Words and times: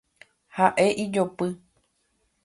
Ha’e 0.59 0.85
ijopy. 1.03 1.47